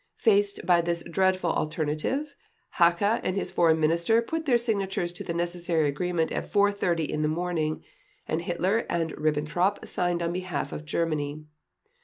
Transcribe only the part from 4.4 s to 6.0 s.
their signatures to the necessary